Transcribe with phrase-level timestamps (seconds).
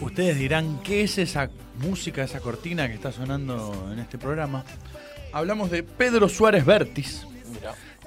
[0.00, 4.64] Ustedes dirán, ¿qué es esa música, esa cortina que está sonando en este programa?
[5.34, 7.26] Hablamos de Pedro Suárez Vértiz.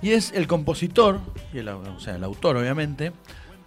[0.01, 1.19] Y es el compositor,
[1.53, 3.11] y el, o sea, el autor obviamente,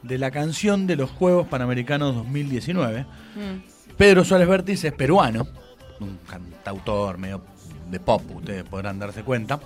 [0.03, 3.03] de la canción de los Juegos Panamericanos 2019.
[3.03, 3.95] Mm.
[3.97, 5.47] Pedro Suárez Vértiz es peruano,
[6.01, 7.45] un cantautor medio
[7.93, 9.61] de pop, ustedes podrán darse cuenta.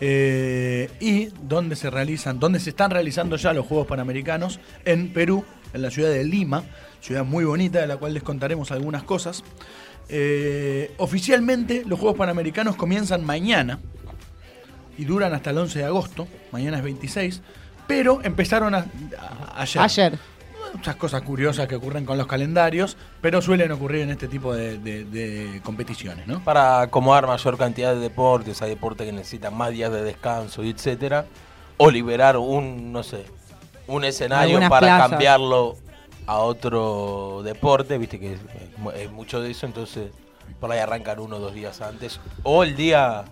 [0.00, 5.44] Eh, y donde se realizan, donde se están realizando ya los Juegos Panamericanos en Perú,
[5.72, 6.64] en la ciudad de Lima,
[7.00, 9.42] ciudad muy bonita de la cual les contaremos algunas cosas.
[10.08, 13.78] Eh, oficialmente los Juegos Panamericanos comienzan mañana
[14.98, 17.42] y duran hasta el 11 de agosto, mañana es 26,
[17.86, 18.74] pero empezaron.
[19.54, 20.18] Ayer.
[20.74, 24.78] Muchas cosas curiosas que ocurren con los calendarios, pero suelen ocurrir en este tipo de,
[24.78, 26.42] de- de competiciones, ¿no?
[26.44, 31.24] Para acomodar mayor cantidad de deportes, hay deportes que necesitan más días de descanso, etcétera,
[31.78, 33.24] o liberar un, no sé,
[33.86, 35.10] un escenario Algunas para plazas.
[35.10, 35.76] cambiarlo
[36.26, 38.40] a otro deporte, viste que es,
[38.96, 40.10] es mucho de eso, entonces
[40.60, 43.24] por ahí arrancan uno o dos días antes, o el día...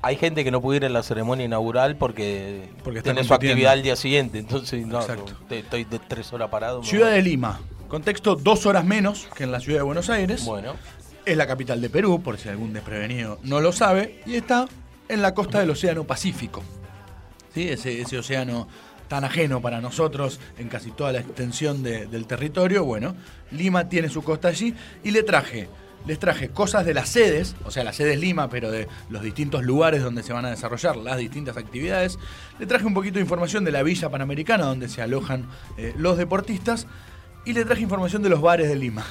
[0.00, 3.72] Hay gente que no puede ir en la ceremonia inaugural porque, Porque tiene su actividad
[3.72, 5.00] al día siguiente, entonces no,
[5.50, 6.82] estoy de tres horas parado.
[6.84, 10.44] Ciudad de Lima, contexto dos horas menos que en la ciudad de Buenos Aires.
[10.44, 10.74] Bueno,
[11.24, 14.66] Es la capital de Perú, por si algún desprevenido no lo sabe, y está
[15.08, 16.62] en la costa del Océano Pacífico.
[17.52, 17.68] ¿Sí?
[17.68, 18.68] Ese, ese océano
[19.08, 22.84] tan ajeno para nosotros en casi toda la extensión de- del territorio.
[22.84, 23.16] Bueno,
[23.50, 25.68] Lima tiene su costa allí y le traje,
[26.06, 29.22] les traje cosas de las sedes, o sea, la sede es Lima, pero de los
[29.22, 32.18] distintos lugares donde se van a desarrollar las distintas actividades.
[32.58, 36.16] Le traje un poquito de información de la Villa Panamericana, donde se alojan eh, los
[36.16, 36.86] deportistas,
[37.44, 39.04] y le traje información de los bares de Lima.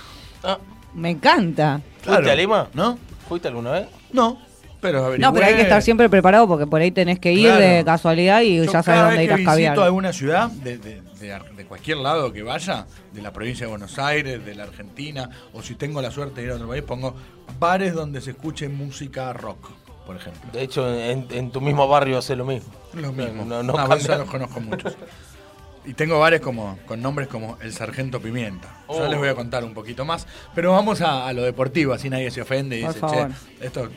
[0.44, 0.60] Ah,
[0.94, 1.82] Me encanta.
[2.04, 2.68] ¿fuiste a Lima?
[2.74, 2.98] ¿No?
[3.28, 3.88] ¿Fuiste alguna vez?
[4.14, 4.40] No,
[4.82, 5.18] pero.
[5.18, 7.60] No, pero hay que estar siempre preparado porque por ahí tenés que ir Claro.
[7.66, 9.80] de casualidad y Yo ya sabes dónde ir visito escabiar.
[9.80, 13.98] alguna ciudad, de, de- de- de cualquier lado que vaya, de la provincia de Buenos
[14.00, 17.16] Aires, de la Argentina, o si tengo la suerte de ir a otro país, pongo
[17.60, 19.70] bares donde se escuche música rock,
[20.06, 20.42] por ejemplo.
[20.54, 22.72] De hecho, en, en tu mismo barrio hace lo mismo.
[22.94, 23.46] Lo mismo.
[23.46, 23.98] No, no, No, cambia.
[23.98, 24.96] eso los conozco muchos.
[25.86, 28.68] Y tengo bares como, con nombres como El Sargento Pimienta.
[28.90, 29.08] Yo Oh.
[29.08, 30.28] les voy a contar un poquito más.
[30.54, 33.30] Pero vamos a, a lo deportivo, así nadie se ofende y Por dice, favor.
[33.60, 33.90] che, esto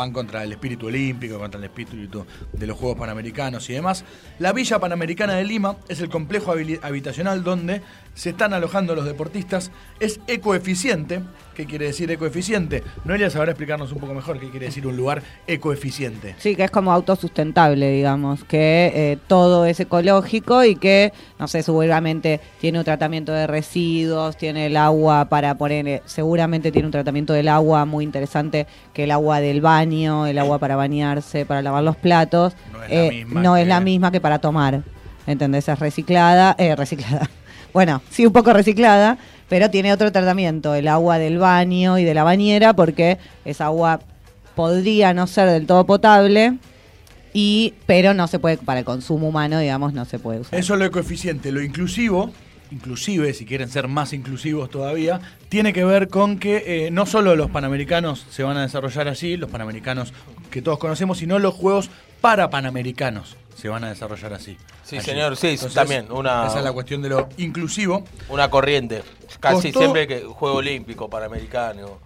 [0.00, 4.04] van contra el espíritu olímpico, contra el espíritu de los Juegos Panamericanos y demás.
[4.38, 6.52] La Villa Panamericana de Lima es el complejo
[6.82, 7.82] habitacional donde
[8.14, 9.70] se están alojando los deportistas.
[9.98, 11.20] Es ecoeficiente.
[11.54, 12.82] ¿Qué quiere decir ecoeficiente?
[13.04, 16.34] Noelia sabrá explicarnos un poco mejor qué quiere decir un lugar ecoeficiente.
[16.38, 21.62] Sí, que es como autosustentable, digamos, que eh, todo es ecológico y que, no sé,
[21.62, 26.92] seguramente tiene un tratamiento de residuos, tiene el agua para poner, eh, seguramente tiene un
[26.92, 31.62] tratamiento del agua muy interesante, que el agua del baño, el agua para bañarse, para
[31.62, 34.38] lavar los platos, No es la eh, misma no es que- la misma que para
[34.38, 34.82] tomar,
[35.26, 35.68] ¿entendés?
[35.68, 37.28] Es reciclada, eh, reciclada.
[37.72, 39.16] Bueno, sí, un poco reciclada,
[39.48, 44.00] pero tiene otro tratamiento, el agua del baño y de la bañera, porque esa agua
[44.56, 46.54] podría no ser del todo potable,
[47.32, 50.58] y pero no se puede, para el consumo humano, digamos, no se puede usar.
[50.58, 51.52] Eso es lo ecoeficiente.
[51.52, 52.32] Lo inclusivo,
[52.70, 57.34] inclusive, si quieren ser más inclusivos todavía, tiene que ver con que eh, no solo
[57.36, 60.12] los panamericanos se van a desarrollar allí, los panamericanos
[60.50, 64.56] que todos conocemos, sino los Juegos para Panamericanos se van a desarrollar así.
[64.84, 65.04] Sí, allí.
[65.06, 68.04] señor, sí, Entonces, también, una- Esa es la cuestión de lo inclusivo.
[68.28, 69.02] Una corriente.
[69.38, 71.98] Casi Costó- siempre que Juego Olímpico, Panamericano,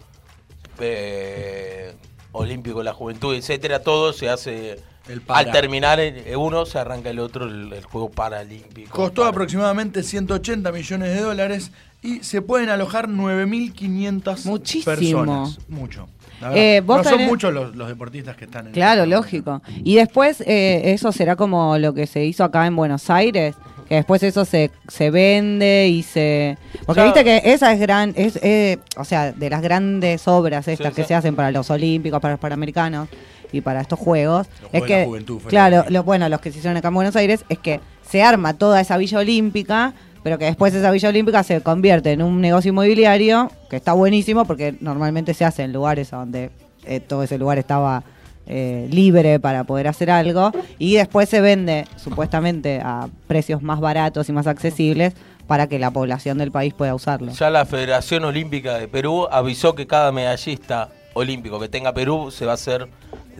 [0.81, 1.93] eh,
[2.33, 4.81] Olímpico de la Juventud, etcétera, todo se hace.
[5.09, 5.41] El para.
[5.41, 8.91] Al terminar el- uno, se arranca el otro, el, el Juego Paralímpico.
[8.91, 11.71] Costó Para- aproximadamente 180 millones de dólares
[12.03, 14.85] y se pueden alojar 9.500 Muchísimo.
[14.95, 15.59] personas.
[15.69, 16.09] Mucho.
[16.53, 19.63] Eh, vos no son muchos los, los deportistas que están en Claro, lógico.
[19.83, 23.55] Y después eh, eso será como lo que se hizo acá en Buenos Aires,
[23.89, 26.59] que después eso se, se vende y se...
[26.87, 30.89] Porque viste que esa es gran, es, eh, o sea, de las grandes obras estas
[30.89, 31.09] Sí, que sí.
[31.09, 33.09] se hacen para los olímpicos, para los panamericanos
[33.55, 36.41] y para estos juegos, Los es Juegos de la que, Juventud claro, lo, bueno, los
[36.41, 39.95] que se hicieron acá en Buenos Aires, es que se arma toda esa villa olímpica,
[40.23, 44.45] pero que después esa villa olímpica se convierte en un negocio inmobiliario, que está buenísimo
[44.45, 46.51] porque normalmente se hace en lugares donde
[46.85, 48.03] eh, todo ese lugar estaba
[48.47, 54.29] eh, libre para poder hacer algo, y después se vende supuestamente a precios más baratos
[54.29, 55.15] y más accesibles
[55.47, 57.33] para que la población del país pueda usarlo.
[57.33, 62.45] Ya la Federación Olímpica de Perú avisó que cada medallista olímpico que tenga Perú se
[62.45, 62.89] va a hacer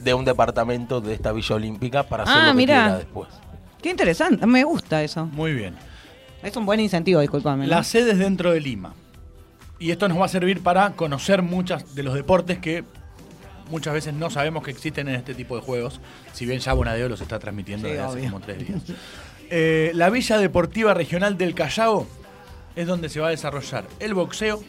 [0.03, 3.29] de un departamento de esta Villa Olímpica para hacer Ah, lo que quiera después.
[3.83, 5.27] Qué interesante, me gusta eso.
[5.27, 5.75] Muy bien.
[6.43, 7.65] Es un buen incentivo, discúlpame.
[7.65, 7.71] ¿no?
[7.71, 8.95] Las sedes dentro de Lima.
[9.79, 12.85] Y esto nos va a servir para conocer muchas de los deportes que
[13.71, 16.01] muchas veces no sabemos que existen en este tipo de juegos,
[16.33, 18.83] si bien ya Bonadeo los está transmitiendo Sí, desde hace como tres días.
[19.51, 22.07] Eh, la Villa Deportiva Regional del Callao
[22.75, 24.65] es donde se va a desarrollar el boxeo,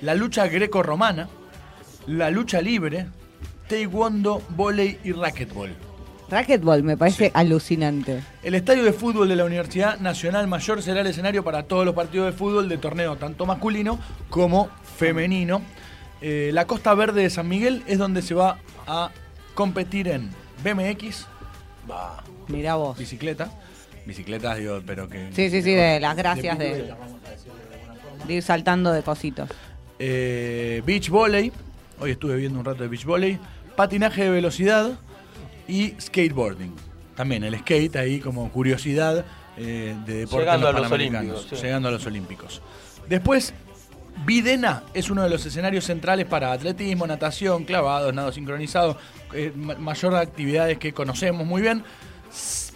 [0.00, 1.28] la lucha greco-romana,
[2.06, 3.08] la lucha libre,
[3.76, 5.70] taekwondo, volei y racquetball.
[6.28, 8.22] Racquetball me parece alucinante.
[8.42, 11.94] El estadio de fútbol de la Universidad Nacional Mayor será el escenario para todos los
[11.94, 13.98] partidos de fútbol de torneo, tanto masculino
[14.28, 15.62] como femenino.
[16.20, 19.10] Eh, la Costa Verde de San Miguel es donde se va a
[19.54, 20.30] competir en
[20.62, 21.26] BMX,
[21.90, 22.22] Va.
[22.48, 22.96] Mirá vos.
[22.98, 23.50] bicicleta.
[24.06, 25.30] Bicicletas, digo, pero que.
[25.32, 26.92] Sí, sí, sí, de las gracias de,
[28.26, 29.48] de ir saltando de cositos.
[29.98, 31.50] eh, beach volley.
[32.00, 33.38] Hoy estuve viendo un rato de beach volley.
[33.76, 34.98] Patinaje de velocidad
[35.68, 36.74] y skateboarding.
[37.16, 39.24] También el skate ahí como curiosidad
[39.56, 41.56] eh, de deporte Llegando en a los Olímpicos, sí.
[41.56, 42.62] Llegando a los Olímpicos.
[43.08, 43.54] Después,
[44.26, 48.98] Videna es uno de los escenarios centrales para atletismo, natación, clavados, nado sincronizado,
[49.34, 51.82] eh, ma- mayor actividades que conocemos muy bien.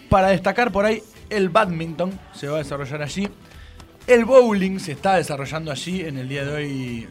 [0.09, 3.29] Para destacar por ahí, el badminton se va a desarrollar allí.
[4.07, 6.03] El bowling se está desarrollando allí.
[6.03, 7.09] En el día de hoy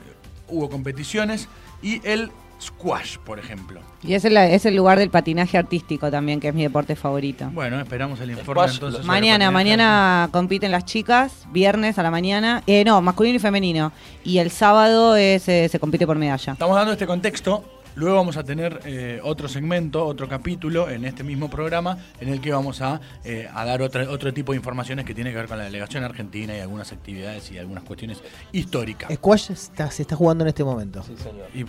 [0.47, 1.47] hubo competiciones.
[1.81, 3.81] Y el squash, por ejemplo.
[4.03, 7.49] Y es el, es el lugar del patinaje artístico también, que es mi deporte favorito.
[7.53, 9.05] Bueno, esperamos el informe Squash, entonces.
[9.05, 12.63] Mañana, mañana compiten las chicas, viernes a la mañana.
[12.67, 13.91] Eh, no, masculino y femenino.
[14.23, 16.53] Y el sábado es, eh, se compite por medalla.
[16.53, 17.63] Estamos dando este contexto.
[17.95, 22.41] Luego vamos a tener eh, otro segmento, otro capítulo en este mismo programa en el
[22.41, 25.47] que vamos a, eh, a dar otra, otro tipo de informaciones que tiene que ver
[25.47, 28.21] con la delegación argentina y algunas actividades y algunas cuestiones
[28.51, 29.13] históricas.
[29.13, 31.03] Squash está- se está jugando en este momento.
[31.03, 31.47] Sí, señor.
[31.53, 31.61] ¿Y,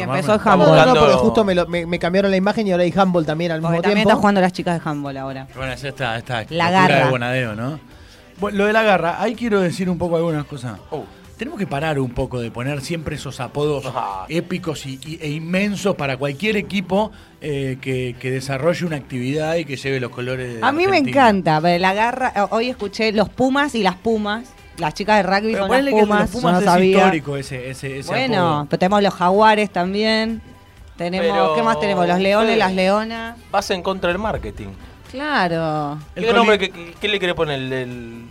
[0.00, 0.86] empezó el No, handball.
[0.94, 3.52] no, porque justo me, lo- me- me cambiaron la imagen y ahora hay handball también
[3.52, 4.10] al Porque mismo también tiempo.
[4.10, 5.46] están jugando las chicas de handball ahora.
[5.54, 7.04] Bueno, es esta, esta La garra.
[7.04, 7.78] de Bonadeo, ¿no?
[8.40, 10.76] Bueno, lo de la garra, ahí quiero decir un poco algunas cosas.
[10.90, 11.02] Uh,
[11.36, 14.26] Tenemos que parar un poco de poner siempre esos apodos Ah.
[14.28, 19.64] épicos y, y- e inmensos para cualquier equipo eh, que, que desarrolle una actividad y
[19.64, 22.32] que lleve los colores de A mí me encanta, pero la garra.
[22.36, 24.52] eh, Hoy escuché los Pumas y las Pumas.
[24.78, 26.20] Las chicas de rugby Pero son las que Pumas.
[26.20, 26.96] los Pumas no es sabía.
[26.98, 28.66] histórico ese, ese, ese Bueno, apodo.
[28.70, 30.40] pero tenemos los jaguares también.
[30.96, 32.06] Tenemos, Pero, ¿qué más tenemos?
[32.06, 33.36] Los leones, las leonas.
[33.50, 34.68] vas en contra del marketing.
[35.10, 35.98] Claro.
[36.14, 38.24] El ¿Qué, nombre, qué, qué- qué le quiere poner el, el,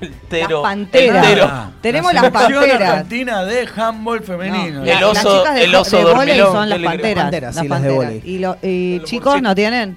[0.00, 0.62] el tero?
[0.62, 1.26] Las panteras.
[1.26, 1.46] El tero.
[1.50, 2.80] Ah, Tenemos la las panteras.
[2.90, 4.80] argentina de handball femenino.
[4.80, 7.24] No, El oso- las chicas de, el oso de dormilón, son ¿qué las panteras.
[7.24, 8.24] Panteras, las sí, las de panteras.
[8.24, 9.48] ¿Y, lo- y chicos bolsito.
[9.48, 9.96] no tienen?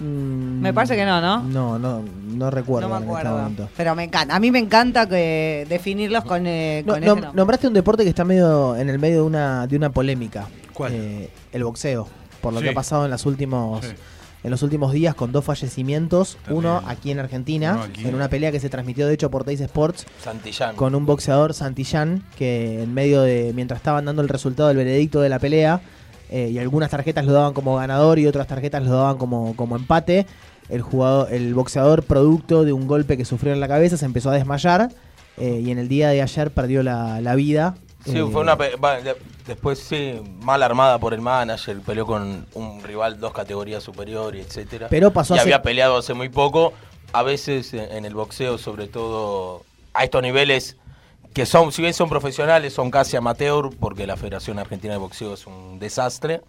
[0.00, 1.42] Mm, Me parece que no, ¿no?
[1.44, 3.68] No, no, no recuerdo no me en este momento.
[3.76, 4.34] pero me encanta.
[4.34, 7.30] A mí me encanta que definirlos con, eh, No, con no, ese nombre.
[7.34, 10.46] nombraste un deporte que está medio en el medio de una, de una polémica.
[10.72, 10.92] ¿Cuál?
[10.94, 12.08] Eh, el boxeo.
[12.40, 12.64] Por lo Sí.
[12.64, 13.92] que ha pasado en los últimos, Sí.
[14.44, 16.38] En los últimos días con dos fallecimientos.
[16.48, 18.06] Uno aquí en Argentina, aquí.
[18.06, 20.76] en una pelea que se transmitió de hecho por Teis Sports Santillán.
[20.76, 25.20] con un boxeador Santillán que en medio de mientras estaban dando el resultado del veredicto
[25.20, 25.80] de la pelea
[26.30, 29.76] eh, y algunas tarjetas lo daban como ganador y otras tarjetas lo daban como, como
[29.76, 30.26] empate
[30.68, 34.30] el jugador el boxeador producto de un golpe que sufrió en la cabeza se empezó
[34.30, 34.88] a desmayar
[35.38, 37.74] eh, y en el día de ayer perdió la, la vida
[38.04, 38.56] Sí, Eh, fue una.
[38.56, 39.16] de-
[39.46, 44.40] después, sí, mal armada por el manager, peleó con un rival dos categorías superior y
[44.40, 44.88] etcétera.
[44.90, 46.72] Pero pasó y hace- había peleado hace muy poco.
[47.12, 49.62] A veces en en el boxeo, sobre todo
[49.94, 50.76] a estos niveles
[51.34, 55.34] que son, si bien son profesionales, son casi amateur, porque la Federación Argentina de Boxeo
[55.34, 56.42] es un desastre.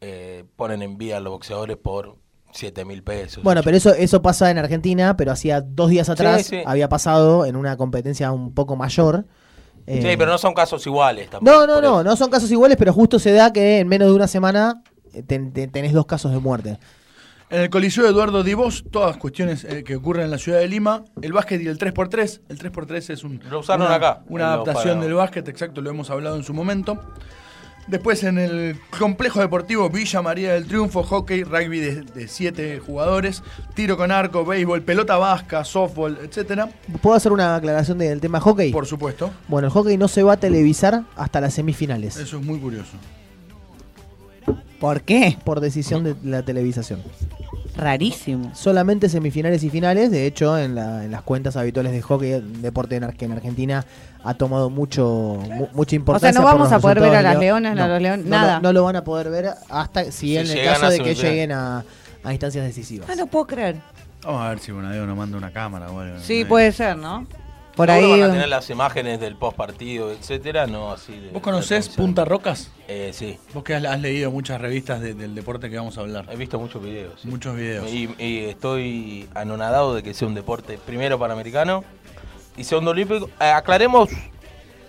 [0.00, 2.16] eh, ponen en vía a los boxeadores por
[2.52, 3.42] 7 mil pesos.
[3.42, 6.60] Bueno, pero eso, eso pasa en Argentina, pero hacía dos días atrás sí.
[6.66, 9.24] había pasado en una competencia un poco mayor.
[9.86, 11.50] Sí, Eh, pero no son casos iguales tampoco.
[11.50, 14.14] No, no, no, no son casos iguales, pero justo se da que en menos de
[14.14, 16.78] una semana eh, ten- ten- tenés dos casos de muerte.
[17.50, 21.04] En el Coliseo Eduardo Divos, todas cuestiones eh, que ocurren en la ciudad de Lima.
[21.20, 22.40] El básquet y el 3x3.
[22.48, 25.90] El 3x3 es un, Lo usaron una, acá, una adaptación para- del básquet, exacto, lo
[25.90, 26.98] hemos hablado en su momento.
[27.86, 33.42] Después en el complejo deportivo Villa María del Triunfo, hockey, rugby de, de siete jugadores,
[33.74, 36.70] tiro con arco, béisbol, pelota vasca, softball, etcétera.
[37.02, 38.72] ¿Puedo hacer una aclaración del tema hockey?
[38.72, 39.30] Por supuesto.
[39.48, 42.92] Bueno, el hockey no se va a televisar hasta las semifinales, Eso es muy curioso.
[44.80, 45.36] ¿Por qué?
[45.44, 47.02] por decisión de la televisación.
[47.76, 48.54] Rarísimo.
[48.54, 52.96] Solamente semifinales y finales, de hecho, en, la- en las cuentas habituales de hockey, deporte
[52.96, 53.84] en, que en Argentina
[54.22, 56.40] ha tomado mucho mu- mucha O sea, importancia.
[56.40, 58.56] no vamos a poder ver a las leonas, a los leones, no nada.
[58.56, 61.14] lo- no lo van a poder ver hasta si Si en el caso de que
[61.14, 61.84] lleguen a,
[62.22, 63.08] a instancias decisivas.
[63.10, 63.76] Ah, no puedo creer.
[64.24, 66.18] Vamos a ver si Bonadeo nos manda una cámara o algo.
[66.20, 67.26] Sí, puede ser, ¿no?
[67.76, 68.08] Por ahí.
[68.10, 71.96] van a tener las imágenes del post partido, etcétera, no así de- ¿Vos conocés de-
[71.96, 72.70] Punta Rocas?
[72.86, 76.02] Eh, sí, Vos que has, has leído muchas revistas de- del deporte que vamos a
[76.02, 76.26] hablar.
[76.30, 77.20] he visto muchos videos.
[77.20, 77.28] sí.
[77.28, 77.90] Muchos videos.
[77.90, 81.82] Y, y estoy anonadado de que sea un deporte primero panamericano
[82.56, 83.28] y segundo olímpico.
[83.40, 84.08] Eh, aclaremos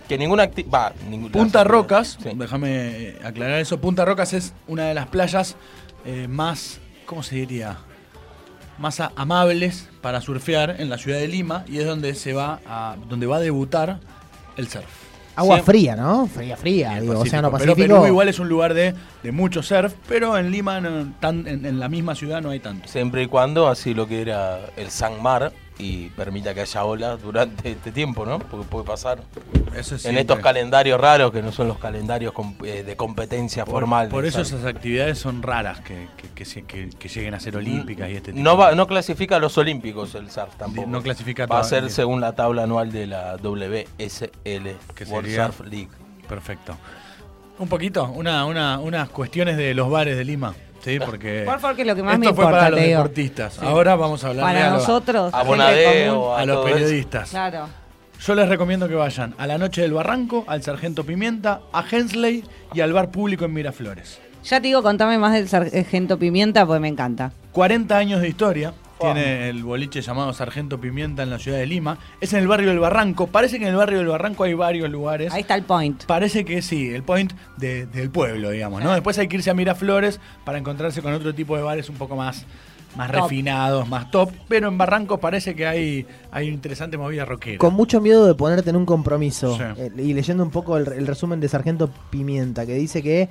[0.08, 0.94] que ninguna actividad.
[1.32, 2.30] Punta Rocas, Sí.
[2.34, 2.68] déjame
[3.08, 3.80] eh, aclarar eso.
[3.80, 5.56] Punta Rocas es una de las playas
[6.04, 7.78] eh, más, ¿cómo se diría?
[8.78, 12.96] Más amables para surfear en la ciudad de Lima y es donde se va a,
[13.08, 13.98] donde va a debutar
[14.56, 14.84] el surf.
[15.34, 16.26] Agua Siempre- fría, ¿no?
[16.28, 16.94] Fría, fría.
[16.96, 17.28] El Digo, Pacífico.
[17.28, 17.94] Océano Pero Pacífico.
[17.94, 21.66] Perú igual es un lugar de, de mucho surf, pero en Lima, no- tan, en,
[21.66, 22.88] en la misma ciudad, no hay tanto.
[22.88, 27.20] Siempre y cuando así lo que era el San Mar y permita que haya olas
[27.20, 28.38] durante este tiempo, ¿no?
[28.38, 29.22] Porque puede pasar.
[29.74, 32.32] Eso En estos calendarios raros que no son los calendarios
[32.64, 34.08] eh, de competencia Por, formal.
[34.08, 38.42] por eso esas actividades son raras que, que, lleguen a ser olímpicas y este tipo.
[38.42, 40.88] No, va, no clasifica a los olímpicos el surf tampoco.
[40.88, 45.60] No clasifica Va a ser según la tabla anual de la WSL, Que World Surf
[45.66, 45.88] League.
[46.28, 46.76] Perfecto.
[47.58, 50.54] Un poquito, una, una, unas cuestiones de los bares de Lima.
[50.86, 51.42] Sí, porque.
[51.44, 52.98] Por favor, que es lo que más esto me fue importa, para los te digo.
[52.98, 53.58] deportistas.
[53.60, 57.30] Ahora vamos a hablar Para a, los- nosotros, A Bonadeo, a, a los periodistas.
[57.30, 57.66] Claro.
[58.24, 62.44] Yo les recomiendo que vayan a la Noche del Barranco, al Sargento Pimienta, a Hensley
[62.72, 64.20] y al bar público en Miraflores.
[64.44, 67.32] Ya te digo, contame más del sargento Pimienta, porque me encanta.
[67.50, 68.72] 40 años de historia.
[69.00, 71.98] Tiene el boliche llamado Sargento Pimienta en la ciudad de Lima.
[72.20, 73.26] Es en el barrio del Barranco.
[73.26, 75.32] Parece que en el barrio del Barranco hay varios lugares.
[75.32, 76.04] Ahí está el point.
[76.04, 78.92] Parece que sí, el point de- del pueblo, digamos, ¿no?
[78.92, 82.16] Después hay que irse a Miraflores para encontrarse con otro tipo de bares un poco
[82.16, 82.46] más,
[82.96, 83.22] más Top.
[83.24, 84.30] refinados, más top.
[84.48, 87.58] Pero en Barranco parece que hay, hay interesante movida rockera.
[87.58, 89.56] Con mucho miedo de ponerte en un compromiso.
[89.56, 89.62] Sí.
[89.76, 93.28] Eh, y leyendo un poco el, el resumen de Sargento Pimienta, que dice que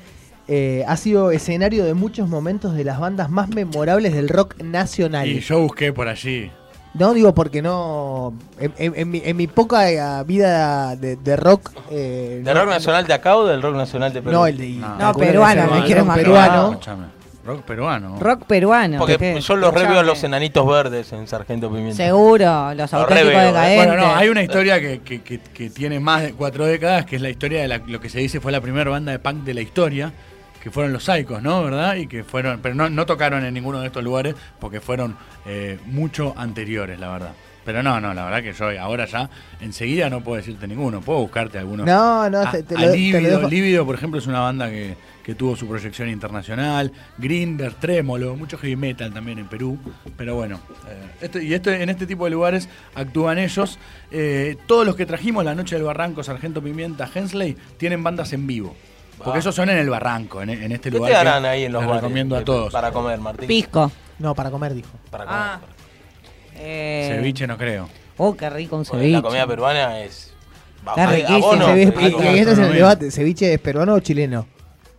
[0.48, 5.28] eh, ha sido escenario de muchos momentos de las bandas más memorables del rock nacional.
[5.28, 6.52] Y yo busqué por allí.
[6.94, 8.34] No digo porque no.
[8.60, 11.72] En, en- en mi, en mi poca eh, vida de, de rock.
[11.92, 14.32] eh, ¿De no- rock nacional de acá o del rock nacional de Perú?
[14.34, 14.70] No, el de.
[14.70, 15.14] No.
[15.14, 16.80] que peruano, me rock quiero más peruano.
[17.46, 18.18] Rock peruano.
[18.20, 18.98] Rock peruano.
[18.98, 19.40] Porque ¿qué?
[19.40, 21.96] yo los reveo a los enanitos verdes en Sargento Pimienta.
[21.98, 23.46] Seguro, los Lo auténticos reveo, ¿eh?
[23.48, 23.86] decadentes.
[23.88, 27.18] Bueno, no, hay una historia que, que- que- que tiene más de cuatro décadas, que
[27.18, 29.44] es la historia de la- lo que se dice fue la primera banda de punk
[29.44, 30.12] de la historia,
[30.66, 31.64] que fueron los Psychos, ¿no?
[31.64, 31.94] ¿Verdad?
[31.96, 35.78] Y que fueron, pero no, no tocaron en ninguno de estos lugares porque fueron eh,
[35.86, 37.34] mucho anteriores, la verdad.
[37.64, 39.30] Pero no, no, la verdad que yo ahora ya
[39.62, 41.86] enseguida no puedo decirte ninguno, puedo buscarte alguno.
[41.86, 43.48] No, no, A- te, te a lo, te lo Lívido, dejo.
[43.50, 46.92] Lívido, por ejemplo, es una banda que, que tuvo su proyección internacional.
[47.20, 49.78] Grinder, Trémolo, mucho heavy metal también en Perú.
[50.18, 53.78] Pero bueno, eh, esto- y esto, en este tipo de lugares actúan ellos.
[54.10, 58.48] Eh, todos los que trajimos, La Noche del Barranco, Sargento Pimienta, Hensley, tienen bandas en
[58.48, 58.76] vivo.
[59.18, 59.40] Porque Ah.
[59.40, 61.12] esos son en el Barranco, en, en este ¿Qué lugar.
[61.12, 62.02] te que darán ahí en los les bares?
[62.04, 62.74] recomiendo a de- todos.
[62.74, 63.48] Para comer, Martín.
[63.48, 63.92] Pisco.
[64.20, 64.90] No, para comer, dijo.
[65.10, 65.40] Para comer.
[65.42, 65.60] Ah.
[66.58, 67.90] Eh, Ceviche no creo.
[68.18, 69.12] Oh, qué rico un ceviche.
[69.12, 70.32] La comida peruana es.
[70.88, 71.54] Está riquísimo.
[71.76, 71.82] y-
[72.40, 74.48] este es el debate: ¿ceviche es peruano o chileno?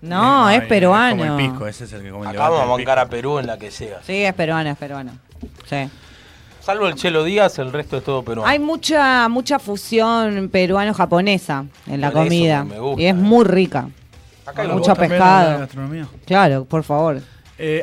[0.02, 1.16] No, es Ay, peruano.
[1.24, 3.06] Como el pisco, ese es el que come el Acá debate vamos a bancar a.
[3.08, 4.00] Perú en la que sea.
[4.02, 5.12] Sí, es peruano, es peruano.
[5.68, 5.88] Sí.
[6.60, 8.50] Salvo el Chelo Díaz, el resto es todo peruano.
[8.50, 12.64] Hay mucha mucha fusión peruano-japonesa en la comida.
[12.64, 13.00] me gusta.
[13.02, 13.88] Y es muy rica.
[14.46, 14.68] Acá hay.
[16.26, 17.20] Claro, por favor.
[17.58, 17.82] Eh,